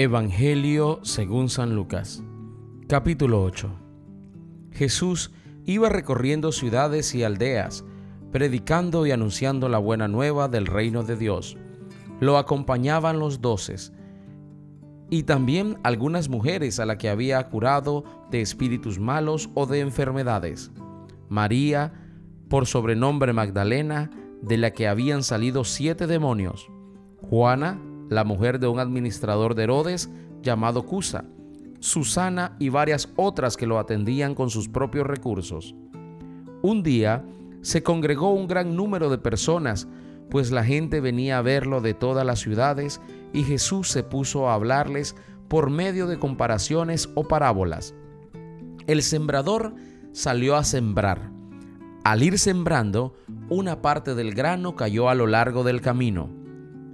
[0.00, 2.22] Evangelio según San Lucas
[2.86, 3.68] Capítulo 8
[4.70, 5.32] Jesús
[5.64, 7.84] iba recorriendo ciudades y aldeas,
[8.30, 11.56] predicando y anunciando la buena nueva del reino de Dios.
[12.20, 13.92] Lo acompañaban los doces
[15.10, 20.70] y también algunas mujeres a las que había curado de espíritus malos o de enfermedades.
[21.28, 21.92] María,
[22.48, 24.12] por sobrenombre Magdalena,
[24.42, 26.70] de la que habían salido siete demonios.
[27.20, 30.10] Juana, la mujer de un administrador de Herodes
[30.42, 31.24] llamado Cusa,
[31.80, 35.74] Susana y varias otras que lo atendían con sus propios recursos.
[36.62, 37.24] Un día
[37.60, 39.86] se congregó un gran número de personas,
[40.30, 43.00] pues la gente venía a verlo de todas las ciudades
[43.32, 45.14] y Jesús se puso a hablarles
[45.48, 47.94] por medio de comparaciones o parábolas.
[48.86, 49.74] El sembrador
[50.12, 51.30] salió a sembrar.
[52.04, 53.14] Al ir sembrando,
[53.48, 56.30] una parte del grano cayó a lo largo del camino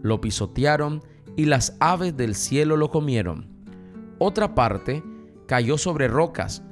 [0.04, 1.02] lo pisotearon
[1.34, 3.48] y las aves del cielo lo comieron.
[4.18, 5.02] Otra parte
[5.48, 6.62] cayó sobre rocas,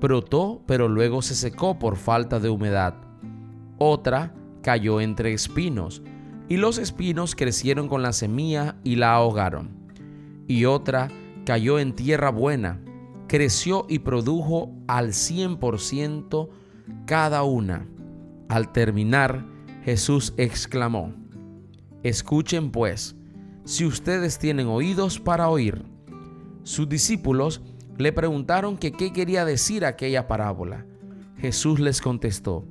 [0.00, 2.94] brotó pero luego se secó por falta de humedad.
[3.78, 6.02] Otra cayó entre espinos,
[6.46, 9.70] y los espinos crecieron con la semilla y la ahogaron.
[10.46, 11.08] Y otra
[11.46, 12.82] cayó en tierra buena,
[13.28, 16.50] creció y produjo al cien por ciento
[17.06, 17.88] cada una.
[18.50, 19.46] Al terminar,
[19.84, 21.23] Jesús exclamó,
[22.04, 23.16] Escuchen pues,
[23.64, 25.86] si ustedes tienen oídos para oír.
[26.62, 27.62] Sus discípulos
[27.96, 30.84] le preguntaron que qué quería decir aquella parábola.
[31.38, 32.66] Jesús les contestó,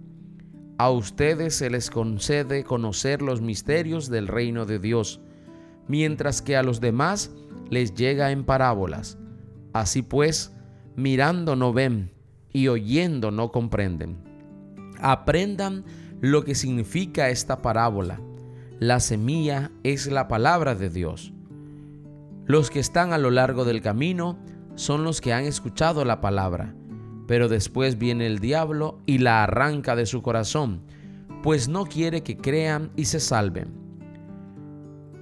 [0.77, 5.19] a ustedes se les concede conocer los misterios del reino de Dios,
[5.87, 7.31] mientras que a los demás
[7.71, 9.17] les llega en parábolas.
[9.73, 10.53] Así pues,
[10.95, 12.11] mirando no ven
[12.51, 14.15] y oyendo no comprenden.
[14.99, 15.85] Aprendan
[16.21, 18.21] lo que significa esta parábola
[18.87, 21.31] la semilla es la palabra de Dios.
[22.45, 24.37] Los que están a lo largo del camino
[24.75, 26.75] son los que han escuchado la palabra,
[27.25, 30.81] pero después viene el diablo y la arranca de su corazón,
[31.43, 33.73] pues no quiere que crean y se salven.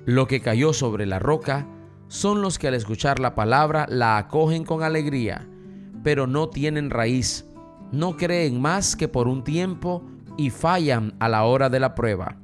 [0.06, 1.68] Lo que cayó sobre la roca
[2.08, 5.48] son los que al escuchar la palabra la acogen con alegría,
[6.04, 7.46] pero no tienen raíz,
[7.92, 10.04] no creen más que por un tiempo
[10.36, 12.42] y fallan a la hora de la prueba.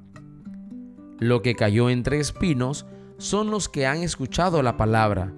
[1.20, 2.86] Lo que cayó entre espinos
[3.18, 5.34] son los que han escuchado la palabra,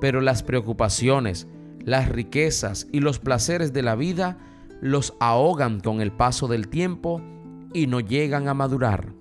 [0.00, 1.48] pero las preocupaciones,
[1.80, 4.38] las riquezas y los placeres de la vida
[4.80, 7.20] los ahogan con el paso del tiempo
[7.72, 9.12] y no llegan a madurar.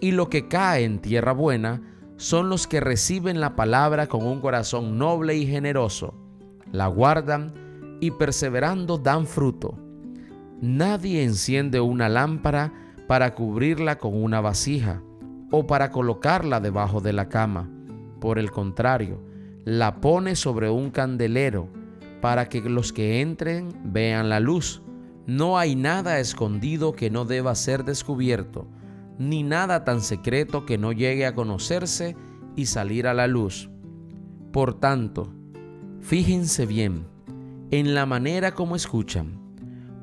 [0.00, 1.82] Y lo que cae en tierra buena
[2.16, 6.14] son los que reciben la palabra con un corazón noble y generoso,
[6.72, 7.52] la guardan
[8.00, 9.78] y perseverando dan fruto.
[10.60, 12.72] Nadie enciende una lámpara
[13.06, 15.02] para cubrirla con una vasija
[15.50, 17.70] o para colocarla debajo de la cama.
[18.20, 19.22] Por el contrario,
[19.64, 21.68] la pone sobre un candelero
[22.20, 24.82] para que los que entren vean la luz.
[25.26, 28.68] No hay nada escondido que no deba ser descubierto,
[29.18, 32.16] ni nada tan secreto que no llegue a conocerse
[32.54, 33.70] y salir a la luz.
[34.52, 35.32] Por tanto,
[36.00, 37.06] fíjense bien
[37.70, 39.40] en la manera como escuchan,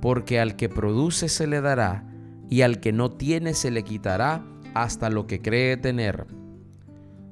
[0.01, 2.12] porque al que produce se le dará,
[2.49, 6.27] y al que no tiene se le quitará hasta lo que cree tener.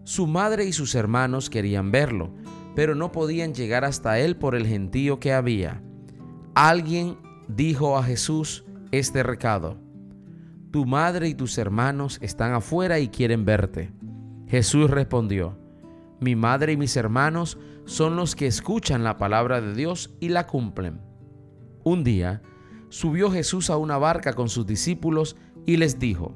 [0.03, 2.31] Su madre y sus hermanos querían verlo,
[2.75, 5.81] pero no podían llegar hasta él por el gentío que había.
[6.55, 7.17] Alguien
[7.47, 9.77] dijo a Jesús este recado,
[10.71, 13.91] Tu madre y tus hermanos están afuera y quieren verte.
[14.47, 15.57] Jesús respondió,
[16.19, 20.47] Mi madre y mis hermanos son los que escuchan la palabra de Dios y la
[20.47, 20.99] cumplen.
[21.83, 22.41] Un día,
[22.91, 26.35] subió Jesús a una barca con sus discípulos y les dijo,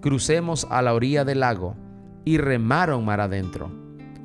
[0.00, 1.76] crucemos a la orilla del lago,
[2.24, 3.70] y remaron mar adentro.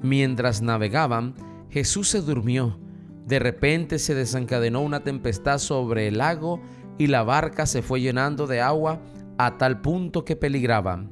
[0.02, 1.34] Mientras navegaban,
[1.70, 2.78] Jesús se durmió.
[3.26, 6.62] De repente se desencadenó una tempestad sobre el lago
[6.98, 9.02] y la barca se fue llenando de agua
[9.38, 11.10] a tal punto que peligraban.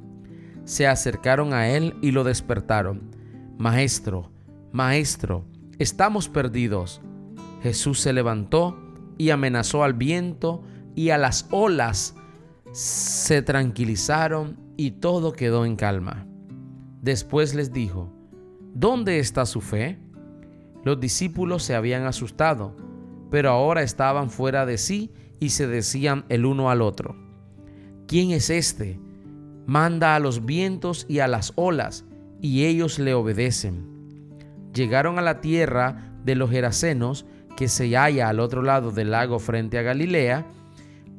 [0.65, 3.15] Se acercaron a él y lo despertaron.
[3.57, 4.29] Maestro,
[4.71, 5.45] maestro,
[5.79, 7.01] estamos perdidos.
[7.63, 8.90] Jesús se levantó
[9.21, 10.63] y amenazó al viento
[10.95, 12.15] y a las olas.
[12.71, 16.25] Se tranquilizaron y todo quedó en calma.
[17.03, 18.11] Después les dijo,
[18.73, 19.99] ¿dónde está su fe?
[20.83, 22.75] Los discípulos se habían asustado,
[23.29, 27.15] pero ahora estaban fuera de sí y se decían el uno al otro,
[28.07, 28.99] ¿quién es este?
[29.67, 32.05] Manda a los vientos y a las olas,
[32.41, 33.85] y ellos le obedecen.
[34.73, 39.39] Llegaron a la tierra de los Gerasenos que se halla al otro lado del lago
[39.39, 40.45] frente a Galilea,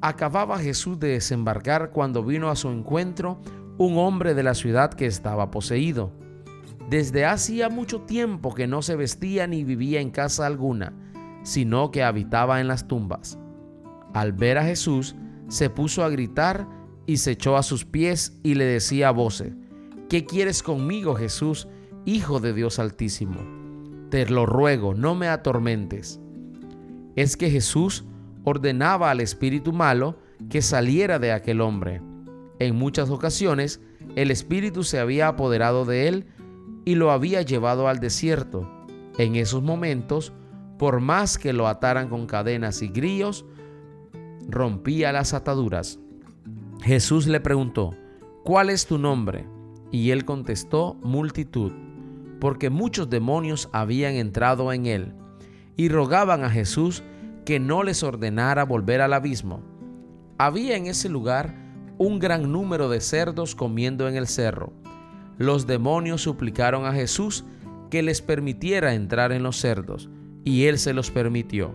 [0.00, 3.40] acababa Jesús de desembarcar cuando vino a su encuentro
[3.78, 6.12] un hombre de la ciudad que estaba poseído.
[6.90, 10.92] desde hacía mucho tiempo que no se vestía ni vivía en casa alguna,
[11.42, 13.38] sino que habitaba en las tumbas.
[14.12, 15.16] Al ver a Jesús,
[15.48, 16.68] se puso a gritar
[17.06, 19.54] y se echó a sus pies y le decía a voces,
[20.10, 21.66] ¿qué quieres conmigo, Jesús,
[22.04, 23.40] Hijo de Dios Altísimo?
[24.10, 26.20] Te lo ruego, no me atormentes.
[27.16, 28.04] Es que Jesús
[28.44, 30.18] ordenaba al espíritu malo
[30.50, 32.00] que saliera de aquel hombre.
[32.58, 33.80] En muchas ocasiones
[34.16, 36.26] el espíritu se había apoderado de él
[36.84, 38.68] y lo había llevado al desierto.
[39.18, 40.32] En esos momentos,
[40.78, 43.44] por más que lo ataran con cadenas y grillos,
[44.48, 45.98] rompía las ataduras.
[46.82, 47.94] Jesús le preguntó,
[48.44, 49.46] ¿cuál es tu nombre?
[49.90, 51.72] Y él contestó, multitud,
[52.40, 55.14] porque muchos demonios habían entrado en él,
[55.76, 57.02] y rogaban a Jesús
[57.44, 59.62] que no les ordenara volver al abismo.
[60.38, 61.54] Había en ese lugar
[61.98, 64.72] un gran número de cerdos comiendo en el cerro.
[65.38, 67.44] Los demonios suplicaron a Jesús
[67.90, 70.08] que les permitiera entrar en los cerdos,
[70.44, 71.74] y él se los permitió.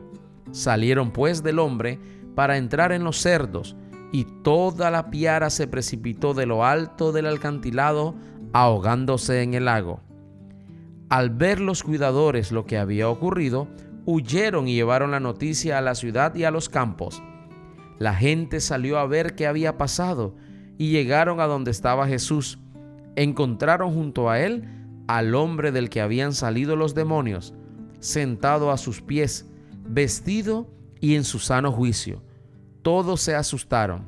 [0.51, 1.99] Salieron pues del hombre
[2.35, 3.75] para entrar en los cerdos,
[4.11, 8.15] y toda la piara se precipitó de lo alto del alcantilado,
[8.53, 10.01] ahogándose en el lago.
[11.09, 13.67] Al ver los cuidadores lo que había ocurrido,
[14.07, 17.21] huyeron y llevaron la noticia a la ciudad y a los campos.
[17.99, 20.33] La gente salió a ver qué había pasado
[20.79, 22.57] y llegaron a donde estaba Jesús.
[23.15, 24.67] Encontraron junto a él
[25.07, 27.53] al hombre del que habían salido los demonios,
[27.99, 29.45] sentado a sus pies,
[29.85, 30.67] vestido
[30.99, 32.23] y en su sano juicio
[32.87, 34.07] todos se asustaron.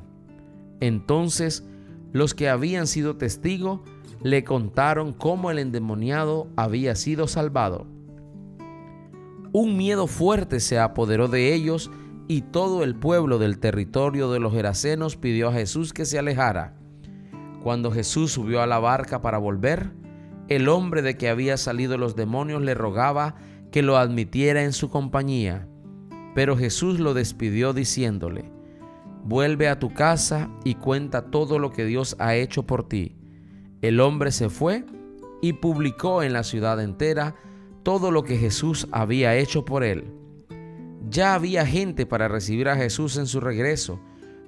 [0.80, 1.68] Entonces
[2.14, 3.80] los que habían sido testigos
[4.22, 7.86] le contaron cómo el endemoniado había sido salvado.
[9.52, 11.90] Un miedo fuerte se apoderó de ellos
[12.28, 16.76] y todo el pueblo del territorio de los Gerasenos pidió a Jesús que se alejara.
[17.60, 19.90] Cuando Jesús subió a la barca para volver,
[20.48, 23.34] el hombre de que había salido los demonios le rogaba
[23.72, 25.66] que lo admitiera en su compañía.
[26.36, 28.52] Pero Jesús lo despidió diciéndole,
[29.24, 33.16] vuelve a tu casa y cuenta todo lo que Dios ha hecho por ti.
[33.82, 34.84] El hombre se fue
[35.42, 37.34] y publicó en la ciudad entera
[37.82, 40.12] todo lo que Jesús había hecho por él.
[41.08, 44.00] Ya había gente para recibir a Jesús en su regreso,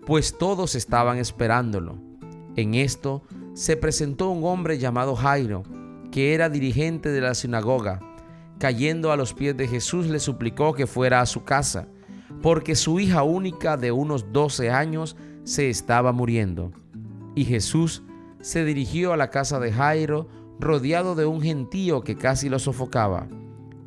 [0.06, 1.98] pues todos estaban esperándolo.
[2.56, 3.22] En esto
[3.54, 5.62] se presentó un hombre llamado Jairo,
[6.10, 8.00] que era dirigente de la sinagoga.
[8.58, 11.88] Cayendo a los pies de Jesús le suplicó que fuera a su casa
[12.40, 16.72] porque su hija única de unos 12 años se estaba muriendo.
[17.34, 18.02] Y Jesús
[18.40, 20.28] se dirigió a la casa de Jairo,
[20.58, 23.28] rodeado de un gentío que casi lo sofocaba.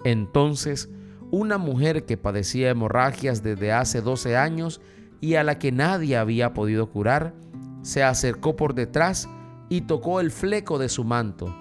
[0.04, 0.90] Entonces,
[1.32, 4.82] una mujer que padecía hemorragias desde hace 12 años
[5.22, 7.34] y a la que nadie había podido curar,
[7.82, 9.28] se acercó por detrás
[9.70, 11.56] y tocó el fleco de su manto.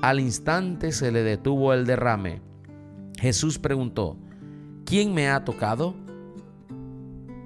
[0.00, 2.40] Al instante se le detuvo el derrame.
[3.18, 4.16] Jesús preguntó,
[4.84, 5.94] ¿quién me ha tocado?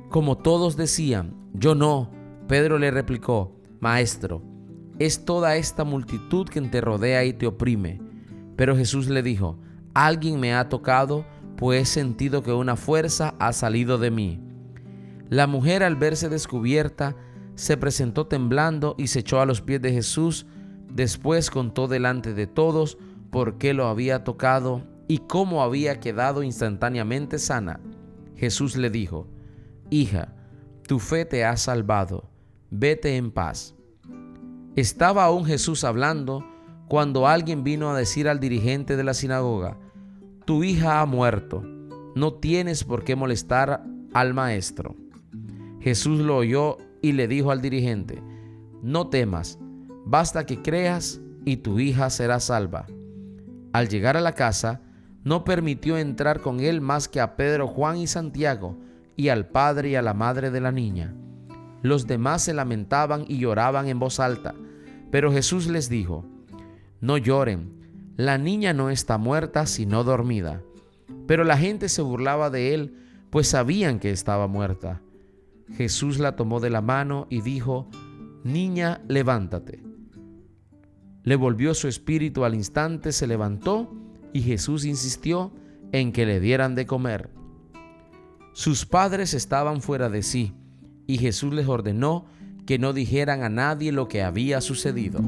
[0.08, 2.11] Como todos decían, yo no,
[2.49, 4.43] Pedro le replicó, Maestro,
[4.98, 8.00] es toda esta multitud que te rodea y te oprime.
[8.56, 9.58] Pero Jesús le dijo,
[9.94, 11.26] alguien me ha tocado,
[11.56, 14.40] pues he sentido que una fuerza ha salido de mí.
[15.29, 17.17] La mujer al verse descubierta,
[17.55, 20.46] se presentó temblando y se echó a los pies de Jesús,
[20.93, 22.98] después contó delante de todos
[23.31, 27.81] por qué lo había tocado y cómo había quedado instantáneamente sana.
[28.36, 29.26] Jesús le dijo,
[29.91, 30.34] Hija,
[30.86, 32.29] tu fe te ha salvado,
[32.70, 33.75] vete en paz.
[34.76, 36.44] Estaba aún Jesús hablando
[36.86, 39.78] cuando alguien vino a decir al dirigente de la sinagoga,
[40.44, 41.62] Tu hija ha muerto,
[42.14, 44.94] no tienes por qué molestar al maestro.
[45.80, 48.22] Jesús lo oyó y le dijo al dirigente,
[48.82, 49.58] No temas,
[50.04, 52.84] basta que creas y tu hija será salva.
[53.72, 54.82] Al llegar a la casa,
[55.24, 58.76] no permitió entrar con él más que a Pedro, Juan y Santiago,
[59.16, 61.14] y al padre y a la madre de la niña.
[61.80, 64.54] Los demás se lamentaban y lloraban en voz alta,
[65.10, 66.25] pero Jesús les dijo,
[67.01, 70.63] No lloren, la niña no está muerta sino dormida.
[71.27, 72.94] Pero la gente se burlaba de él,
[73.31, 75.03] pues sabían que estaba muerta.
[75.77, 77.89] Jesús la tomó de la mano y dijo,
[78.44, 79.82] Niña, levántate.
[81.25, 83.93] Le volvió su espíritu al instante, se levantó
[84.32, 85.53] y Jesús insistió
[85.93, 87.31] en que le dieran de comer.
[88.53, 90.55] Sus padres estaban fuera de sí
[91.06, 92.27] y Jesús les ordenó
[92.67, 95.20] que no dijeran a nadie lo que había sucedido.